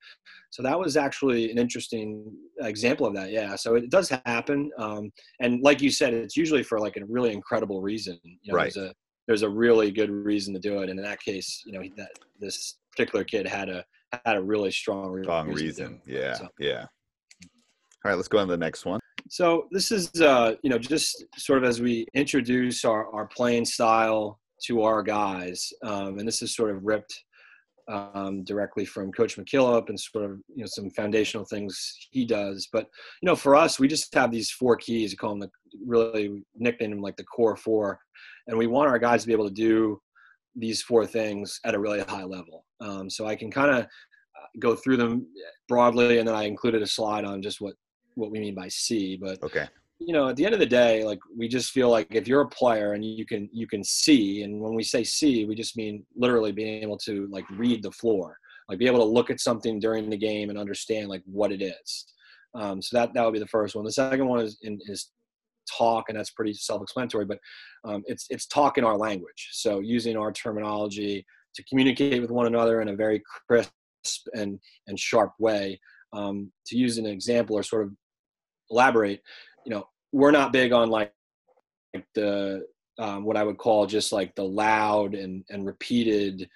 [0.49, 3.31] so that was actually an interesting example of that.
[3.31, 3.55] Yeah.
[3.55, 4.71] So it does happen.
[4.77, 8.19] Um, and like you said, it's usually for like a really incredible reason.
[8.23, 8.73] You know, Right.
[8.73, 8.93] There's a,
[9.27, 10.89] there's a really good reason to do it.
[10.89, 13.83] And in that case, you know, that this particular kid had a,
[14.25, 16.01] had a really strong, strong do reason.
[16.05, 16.33] Yeah.
[16.33, 16.85] So- Yeah.
[18.05, 18.99] All right, let's go on to the next one.
[19.29, 23.65] So this is, uh, you know, just sort of as we introduce our, our playing
[23.65, 27.23] style to our guys, um, and this is sort of ripped
[27.89, 32.67] um, directly from Coach McKillop and sort of, you know, some foundational things he does.
[32.71, 32.87] But,
[33.21, 35.11] you know, for us, we just have these four keys.
[35.11, 35.51] We call them the
[35.85, 37.99] really nickname them like the core four.
[38.47, 40.01] And we want our guys to be able to do
[40.55, 42.65] these four things at a really high level.
[42.81, 43.87] Um, so I can kind of
[44.59, 45.27] go through them
[45.67, 47.75] broadly, and then I included a slide on just what
[48.17, 49.17] what we mean by C.
[49.17, 49.67] But Okay.
[49.99, 52.41] you know, at the end of the day, like we just feel like if you're
[52.41, 55.77] a player and you can you can see, and when we say see, we just
[55.77, 58.37] mean literally being able to like read the floor,
[58.69, 61.61] like be able to look at something during the game and understand like what it
[61.61, 62.05] is.
[62.55, 63.85] Um, so that that would be the first one.
[63.85, 65.11] The second one is in, is
[65.77, 67.25] talk, and that's pretty self-explanatory.
[67.25, 67.39] But
[67.83, 71.25] um, it's it's talk in our language, so using our terminology
[71.55, 73.71] to communicate with one another in a very crisp
[74.33, 75.79] and and sharp way.
[76.13, 77.91] Um, to use an example or sort of
[78.69, 79.21] elaborate,
[79.65, 81.13] you know, we're not big on like
[82.15, 82.65] the
[82.99, 86.49] um, what I would call just like the loud and and repeated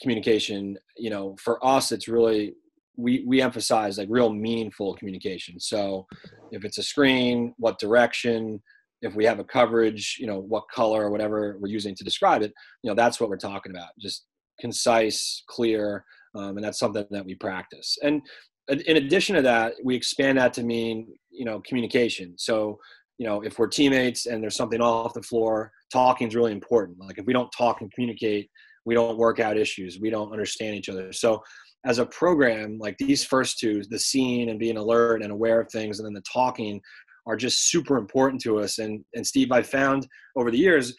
[0.00, 0.78] communication.
[0.96, 2.54] You know, for us, it's really
[2.96, 5.60] we we emphasize like real meaningful communication.
[5.60, 6.06] So
[6.52, 8.62] if it's a screen, what direction?
[9.02, 12.42] If we have a coverage, you know, what color or whatever we're using to describe
[12.42, 12.52] it,
[12.82, 13.90] you know, that's what we're talking about.
[14.00, 14.24] Just
[14.58, 17.98] concise, clear, um, and that's something that we practice.
[18.02, 18.22] And
[18.68, 22.34] in addition to that, we expand that to mean, you know, communication.
[22.36, 22.78] So,
[23.18, 26.98] you know, if we're teammates and there's something off the floor, talking is really important.
[27.00, 28.50] Like if we don't talk and communicate,
[28.84, 29.98] we don't work out issues.
[30.00, 31.12] We don't understand each other.
[31.12, 31.42] So,
[31.84, 35.70] as a program, like these first two, the seeing and being alert and aware of
[35.70, 36.80] things, and then the talking,
[37.26, 38.78] are just super important to us.
[38.78, 40.94] And and Steve, I found over the years,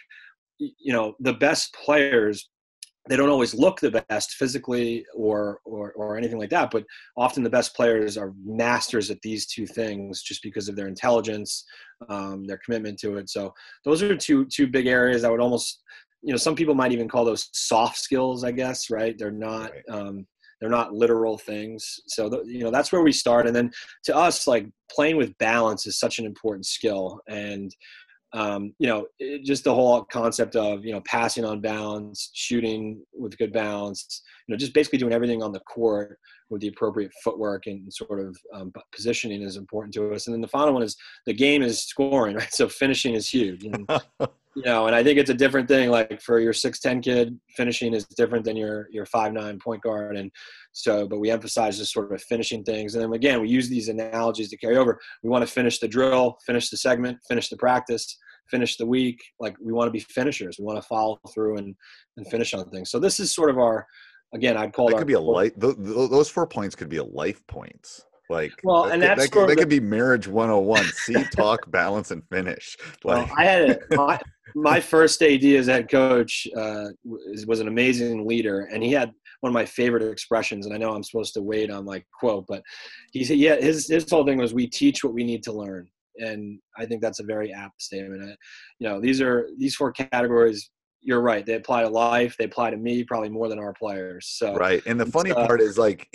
[0.59, 2.49] you know, the best players
[3.09, 7.43] they don't always look the best physically or, or or anything like that but often
[7.43, 11.65] the best players are masters at these two things just because of their intelligence
[12.09, 13.29] um, their commitment to it.
[13.29, 15.81] So those are two two big areas i would almost
[16.21, 19.17] you know some people might even call those soft skills i guess right?
[19.17, 20.25] They're not um,
[20.59, 21.99] they're not literal things.
[22.07, 23.47] So th- you know that's where we start.
[23.47, 23.71] And then
[24.05, 27.21] to us like playing with balance is such an important skill.
[27.27, 27.73] And
[28.33, 33.01] um, you know, it, just the whole concept of you know passing on balance, shooting
[33.13, 37.11] with good balance, you know, just basically doing everything on the court with the appropriate
[37.23, 40.27] footwork and sort of um, positioning is important to us.
[40.27, 42.53] And then the final one is the game is scoring, right?
[42.53, 43.65] So finishing is huge.
[43.65, 43.89] And,
[44.57, 45.91] you know, and I think it's a different thing.
[45.91, 49.83] Like for your six ten kid, finishing is different than your your five nine point
[49.83, 50.17] guard.
[50.17, 50.31] And
[50.71, 52.95] so, but we emphasize just sort of finishing things.
[52.95, 54.99] And then again, we use these analogies to carry over.
[55.21, 58.17] We want to finish the drill, finish the segment, finish the practice,
[58.49, 59.21] finish the week.
[59.39, 60.57] Like we want to be finishers.
[60.57, 61.75] We want to follow through and
[62.17, 62.89] and finish on things.
[62.89, 63.85] So this is sort of our,
[64.33, 65.53] again, I'd call it That could be a life.
[65.59, 68.03] Th- th- those four points could be a life points.
[68.29, 70.83] Like, Well, that and could, that's that, could, that could be marriage 101.
[70.83, 72.77] See, talk, balance, and finish.
[73.03, 73.83] Well, Like, I had it.
[73.91, 74.19] my,
[74.55, 79.11] my first AD as head coach uh, was, was an amazing leader, and he had
[79.41, 80.65] one of my favorite expressions.
[80.65, 82.63] And I know I'm supposed to wait on like quote, but
[83.11, 85.87] he said, "Yeah, his his whole thing was we teach what we need to learn,"
[86.17, 88.23] and I think that's a very apt statement.
[88.23, 88.35] I,
[88.79, 90.69] you know, these are these four categories.
[91.01, 92.35] You're right; they apply to life.
[92.37, 94.27] They apply to me probably more than our players.
[94.27, 94.81] So right.
[94.85, 96.09] And the funny uh, part is like,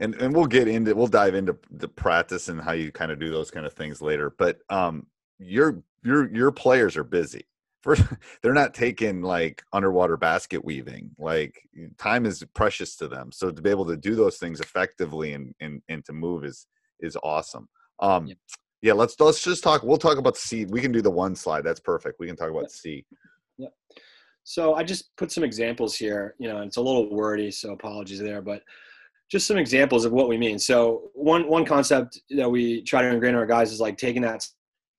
[0.00, 3.20] and and we'll get into we'll dive into the practice and how you kind of
[3.20, 4.34] do those kind of things later.
[4.36, 5.06] But um,
[5.38, 7.46] your your your players are busy.
[7.82, 8.02] first
[8.42, 11.62] they're not taking like underwater basket weaving like
[11.98, 15.54] time is precious to them so to be able to do those things effectively and
[15.60, 16.66] and, and to move is
[17.00, 17.68] is awesome
[18.00, 18.34] um yeah.
[18.82, 21.64] yeah let's let's just talk we'll talk about c we can do the one slide
[21.64, 22.68] that's perfect we can talk about yeah.
[22.68, 23.04] c
[23.58, 23.68] yeah
[24.44, 28.20] so i just put some examples here you know it's a little wordy so apologies
[28.20, 28.62] there but
[29.30, 33.08] just some examples of what we mean so one one concept that we try to
[33.08, 34.44] ingrain in our guys is like taking that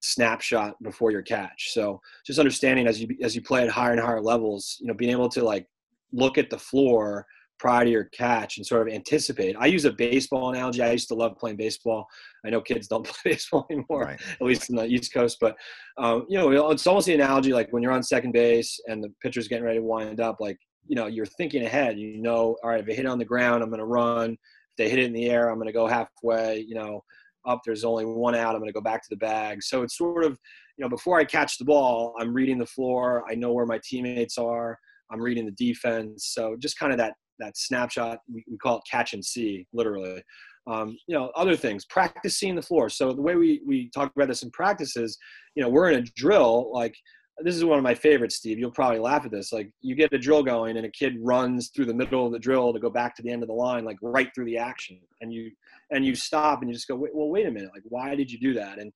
[0.02, 1.74] snapshot before your catch.
[1.74, 4.94] So just understanding as you as you play at higher and higher levels, you know,
[4.94, 5.68] being able to like
[6.12, 7.26] look at the floor
[7.60, 9.56] prior to your catch and sort of anticipate.
[9.60, 10.82] I use a baseball analogy.
[10.82, 12.08] I used to love playing baseball.
[12.44, 14.20] I know kids don't play baseball anymore, right.
[14.20, 15.38] at least in the East Coast.
[15.40, 15.56] But
[15.98, 19.14] um, you know, it's almost the analogy like when you're on second base and the
[19.22, 20.38] pitcher's getting ready to wind up.
[20.40, 20.58] Like
[20.92, 21.98] you know, you're thinking ahead.
[21.98, 24.32] You know, all right, if they hit it on the ground, I'm going to run.
[24.32, 26.66] If they hit it in the air, I'm going to go halfway.
[26.68, 27.02] You know,
[27.46, 29.98] up there's only one out i'm going to go back to the bag so it's
[29.98, 30.38] sort of
[30.78, 33.80] you know before i catch the ball i'm reading the floor i know where my
[33.84, 34.78] teammates are
[35.12, 38.84] i'm reading the defense so just kind of that that snapshot we, we call it
[38.90, 40.22] catch and see literally
[40.68, 44.12] um, you know other things practice seeing the floor so the way we we talk
[44.16, 45.18] about this in practice is
[45.56, 46.94] you know we're in a drill like
[47.44, 48.60] this is one of my favorites, Steve.
[48.60, 49.52] You'll probably laugh at this.
[49.52, 52.40] Like you get a drill going and a kid runs through the middle of the
[52.40, 55.00] drill to go back to the end of the line, like right through the action.
[55.22, 55.52] And you
[55.92, 57.72] and you stop and you just go, well, wait a minute.
[57.74, 58.80] Like, why did you do that?
[58.80, 58.92] And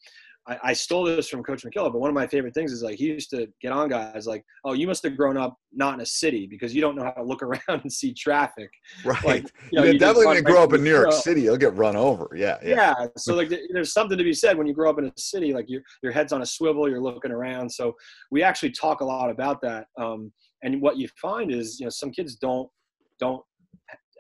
[0.48, 2.98] I, I, stole this from Coach McKillop, but one of my favorite things is like
[2.98, 6.02] he used to get on guys like, "Oh, you must have grown up not in
[6.02, 8.70] a city because you don't know how to look around and see traffic."
[9.04, 9.24] Right.
[9.24, 11.42] Like, you, know, you definitely didn't grow up in New York City.
[11.42, 12.30] You'll get run over.
[12.36, 12.94] Yeah, yeah.
[13.00, 13.08] Yeah.
[13.18, 15.54] So like, there's something to be said when you grow up in a city.
[15.54, 17.70] Like your your head's on a swivel, you're looking around.
[17.70, 17.94] So
[18.32, 19.88] we actually talk a lot about that.
[20.00, 20.32] Um,
[20.64, 22.70] and what you find is, you know, some kids don't
[23.20, 23.42] don't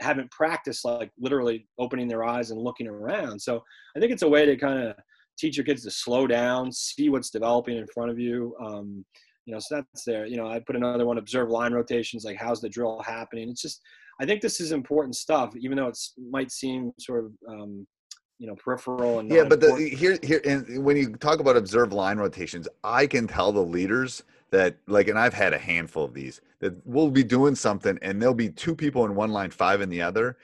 [0.01, 3.39] haven't practiced like literally opening their eyes and looking around.
[3.39, 3.63] So
[3.95, 4.95] I think it's a way to kind of
[5.37, 8.55] teach your kids to slow down, see what's developing in front of you.
[8.59, 9.05] Um,
[9.45, 10.25] you know, so that's there.
[10.25, 12.25] You know, I put another one: observe line rotations.
[12.25, 13.49] Like, how's the drill happening?
[13.49, 13.81] It's just,
[14.19, 15.97] I think this is important stuff, even though it
[16.29, 17.85] might seem sort of, um,
[18.39, 19.43] you know, peripheral and yeah.
[19.43, 23.51] But the, here, here, and when you talk about observe line rotations, I can tell
[23.51, 27.55] the leaders that, like, and I've had a handful of these that we'll be doing
[27.55, 30.37] something, and there'll be two people in one line, five in the other,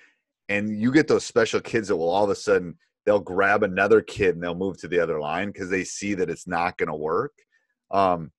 [0.49, 4.01] and you get those special kids that will all of a sudden they'll grab another
[4.01, 6.89] kid and they'll move to the other line because they see that it's not going
[6.89, 7.33] to work.
[7.89, 8.31] Um,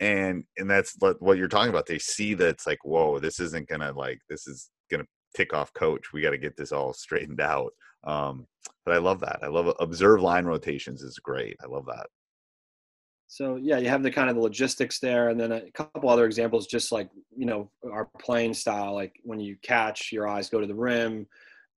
[0.00, 1.86] and and that's what you're talking about.
[1.86, 5.04] They see that it's like, whoa, this isn't gonna like this is gonna
[5.36, 6.12] tick off coach.
[6.12, 7.72] We got to get this all straightened out.
[8.04, 8.46] Um,
[8.86, 9.40] but I love that.
[9.42, 11.56] I love observe line rotations is great.
[11.62, 12.06] I love that.
[13.26, 16.24] So yeah, you have the kind of the logistics there, and then a couple other
[16.24, 18.94] examples, just like you know our playing style.
[18.94, 21.26] Like when you catch, your eyes go to the rim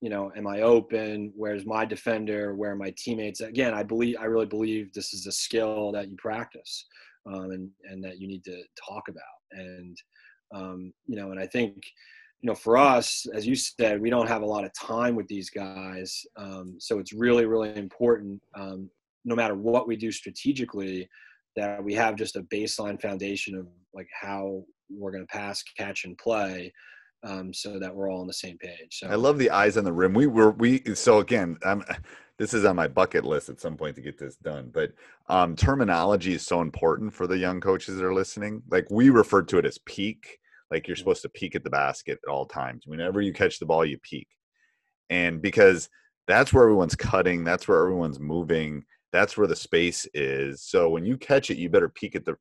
[0.03, 1.31] you know, am I open?
[1.33, 2.55] Where's my defender?
[2.55, 3.39] Where are my teammates?
[3.39, 6.85] Again, I believe, I really believe this is a skill that you practice
[7.25, 9.23] um, and, and that you need to talk about.
[9.53, 9.97] And,
[10.53, 11.75] um, you know, and I think,
[12.41, 15.29] you know, for us, as you said, we don't have a lot of time with
[15.29, 16.21] these guys.
[16.35, 18.89] Um, so it's really, really important, um,
[19.23, 21.07] no matter what we do strategically,
[21.55, 26.03] that we have just a baseline foundation of like how we're going to pass, catch,
[26.03, 26.73] and play
[27.23, 28.99] um, so that we're all on the same page.
[28.99, 30.13] So I love the eyes on the rim.
[30.13, 31.83] We were we so again, I'm
[32.39, 34.71] this is on my bucket list at some point to get this done.
[34.73, 34.91] But
[35.29, 38.63] um, terminology is so important for the young coaches that are listening.
[38.69, 40.39] Like we refer to it as peek.
[40.71, 42.87] Like you're supposed to peek at the basket at all times.
[42.87, 44.27] Whenever you catch the ball, you peek,
[45.09, 45.89] and because
[46.27, 50.61] that's where everyone's cutting, that's where everyone's moving, that's where the space is.
[50.63, 52.35] So when you catch it, you better peek at the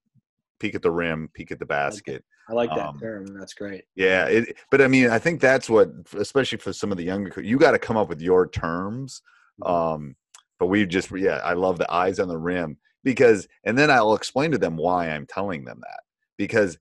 [0.62, 2.24] peek at the rim, peek at the basket.
[2.48, 3.26] I like that um, term.
[3.36, 3.82] That's great.
[3.96, 7.42] Yeah, it, but I mean, I think that's what, especially for some of the younger,
[7.42, 9.22] you got to come up with your terms.
[9.60, 9.72] Mm-hmm.
[9.72, 10.16] Um,
[10.60, 14.14] but we just, yeah, I love the eyes on the rim because, and then I'll
[14.14, 16.00] explain to them why I'm telling them that
[16.38, 16.78] because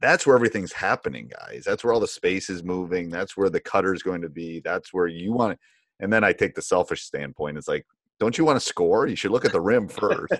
[0.00, 1.64] that's where everything's happening, guys.
[1.66, 3.10] That's where all the space is moving.
[3.10, 4.60] That's where the cutter is going to be.
[4.60, 5.58] That's where you want it.
[5.98, 7.58] And then I take the selfish standpoint.
[7.58, 7.86] It's like,
[8.20, 9.08] don't you want to score?
[9.08, 10.32] You should look at the rim first.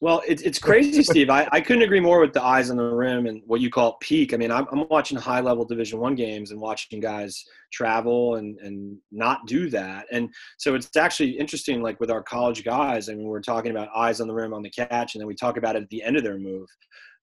[0.00, 1.28] Well, it, it's crazy, Steve.
[1.28, 3.96] I, I couldn't agree more with the eyes on the rim and what you call
[4.00, 4.32] peek.
[4.32, 8.56] I mean, I'm, I'm watching high level Division One games and watching guys travel and
[8.60, 10.06] and not do that.
[10.12, 13.08] And so it's actually interesting, like with our college guys.
[13.08, 15.34] I mean, we're talking about eyes on the rim on the catch, and then we
[15.34, 16.68] talk about it at the end of their move.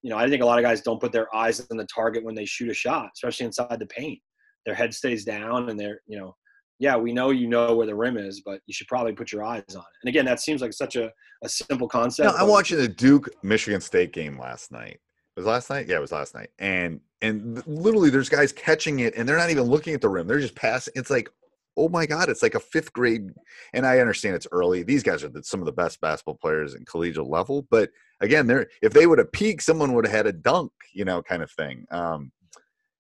[0.02, 2.26] You know, I think a lot of guys don't put their eyes on the target
[2.26, 4.20] when they shoot a shot, especially inside the paint.
[4.66, 6.36] Their head stays down, and they're you know
[6.80, 9.44] yeah, we know you know where the rim is, but you should probably put your
[9.44, 9.98] eyes on it.
[10.04, 11.12] And again, that seems like such a,
[11.44, 12.30] a simple concept.
[12.30, 15.00] No, I'm watching the Duke Michigan State game last night.
[15.36, 15.88] It was last night?
[15.88, 16.50] Yeah, it was last night.
[16.60, 20.28] And and literally there's guys catching it and they're not even looking at the rim.
[20.28, 20.94] They're just passing.
[20.96, 21.30] It's like,
[21.78, 23.32] oh my God, it's like a fifth grade.
[23.74, 24.84] And I understand it's early.
[24.84, 27.68] These guys are the, some of the best basketball players in collegiate level.
[27.70, 27.90] But
[28.22, 31.22] again, there if they would have peeked, someone would have had a dunk, you know,
[31.22, 31.86] kind of thing.
[31.92, 32.32] Um,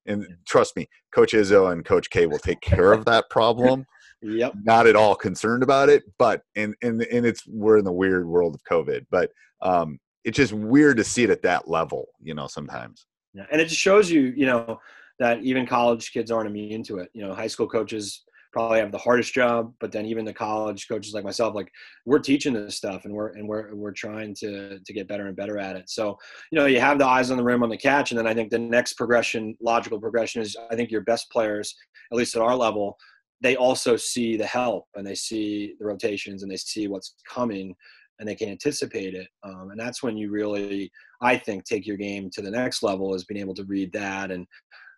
[0.05, 3.85] and trust me, Coach Izzo and Coach K will take care of that problem.
[4.21, 4.53] Yep.
[4.63, 8.27] Not at all concerned about it, but and and and it's we're in the weird
[8.27, 9.29] world of COVID, but
[9.61, 13.05] um, it's just weird to see it at that level, you know, sometimes.
[13.35, 13.45] Yeah.
[13.51, 14.79] And it just shows you, you know,
[15.19, 17.09] that even college kids aren't immune to it.
[17.13, 18.23] You know, high school coaches
[18.55, 21.69] probably have the hardest job, but then even the college coaches like myself, like
[22.05, 25.35] we're teaching this stuff and we're and we're we're trying to to get better and
[25.35, 25.89] better at it.
[25.89, 26.17] So,
[26.51, 28.33] you know, you have the eyes on the rim on the catch, and then I
[28.33, 31.75] think the next progression, logical progression, is I think your best players,
[32.13, 32.95] at least at our level,
[33.41, 37.75] they also see the help and they see the rotations and they see what's coming
[38.19, 39.27] and they can anticipate it.
[39.43, 40.89] Um, and that's when you really,
[41.21, 44.31] I think, take your game to the next level is being able to read that
[44.31, 44.47] and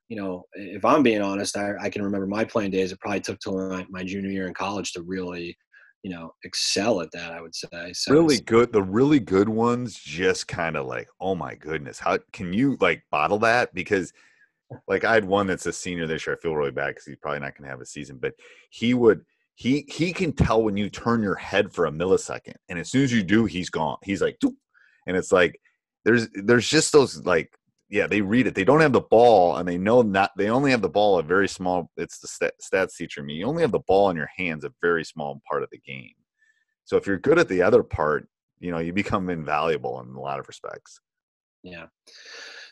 [0.09, 2.91] you know, if I'm being honest, I, I can remember my playing days.
[2.91, 5.57] It probably took till my, my junior year in college to really,
[6.03, 7.33] you know, excel at that.
[7.33, 7.91] I would say.
[7.93, 8.71] So really good.
[8.71, 13.03] The really good ones just kind of like, oh my goodness, how can you like
[13.11, 13.73] bottle that?
[13.73, 14.13] Because
[14.87, 16.35] like I had one that's a senior this year.
[16.35, 18.33] I feel really bad because he's probably not going to have a season, but
[18.69, 19.25] he would.
[19.55, 23.03] He he can tell when you turn your head for a millisecond, and as soon
[23.03, 23.97] as you do, he's gone.
[24.03, 24.53] He's like, Doop.
[25.07, 25.59] and it's like
[26.05, 27.51] there's there's just those like
[27.89, 28.55] yeah, they read it.
[28.55, 30.31] They don't have the ball, and they know not.
[30.37, 31.89] They only have the ball a very small.
[31.95, 33.35] It's the stat, stats teacher me.
[33.35, 36.13] You only have the ball in your hands a very small part of the game.
[36.83, 38.27] So if you're good at the other part,
[38.59, 40.99] you know you become invaluable in a lot of respects.
[41.63, 41.85] Yeah.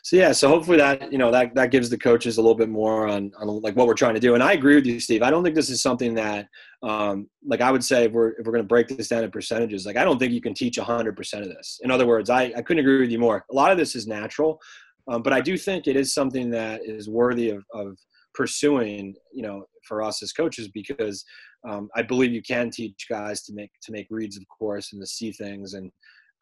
[0.02, 2.68] So yeah, so hopefully that you know that that gives the coaches a little bit
[2.68, 4.34] more on, on like what we're trying to do.
[4.34, 5.22] And I agree with you, Steve.
[5.22, 6.46] I don't think this is something that
[6.82, 9.32] um, like I would say if we're if we're going to break this down in
[9.32, 11.80] percentages, like I don't think you can teach hundred percent of this.
[11.82, 13.44] In other words, I I couldn't agree with you more.
[13.50, 14.60] A lot of this is natural.
[15.08, 17.96] Um, but I do think it is something that is worthy of, of
[18.34, 21.24] pursuing, you know, for us as coaches, because
[21.68, 25.00] um, I believe you can teach guys to make to make reads, of course, and
[25.00, 25.90] to see things and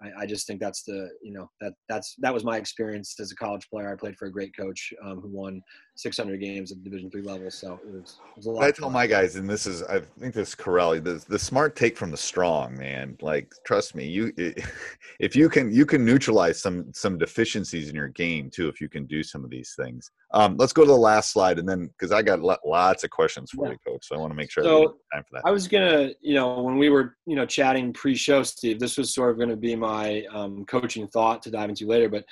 [0.02, 3.32] I, I, just think that's the you know that that's that was my experience as
[3.32, 3.92] a college player.
[3.92, 5.62] I played for a great coach um, who won
[5.96, 7.50] 600 games at Division three level.
[7.50, 8.64] So it was, it was a lot.
[8.64, 11.76] I tell my guys, and this is I think this is Corelli, the the smart
[11.76, 13.16] take from the strong man.
[13.20, 14.32] Like trust me, you
[15.20, 18.88] if you can you can neutralize some some deficiencies in your game too if you
[18.88, 20.10] can do some of these things.
[20.32, 23.50] Um, let's go to the last slide, and then because I got lots of questions
[23.52, 23.72] for yeah.
[23.72, 24.08] you, coach.
[24.08, 25.42] So I want to make sure so, I time for that.
[25.46, 29.14] I was gonna, you know, when we were you know chatting pre-show, Steve, this was
[29.14, 32.08] sort of going to be my my um, coaching thought to dive into later.
[32.08, 32.24] But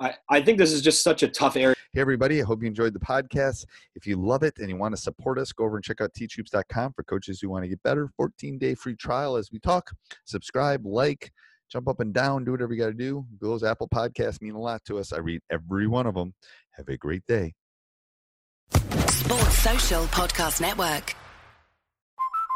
[0.00, 1.74] I, I think this is just such a tough area.
[1.92, 2.42] Hey, everybody.
[2.42, 3.66] I hope you enjoyed the podcast.
[3.94, 6.10] If you love it and you want to support us, go over and check out
[6.12, 8.08] teachhoops.com for coaches who want to get better.
[8.16, 9.92] 14 day free trial as we talk.
[10.24, 11.30] Subscribe, like,
[11.70, 13.24] jump up and down, do whatever you got to do.
[13.40, 15.12] Those Apple podcasts mean a lot to us.
[15.12, 16.34] I read every one of them.
[16.72, 17.54] Have a great day.
[18.72, 21.14] Sports Social Podcast Network.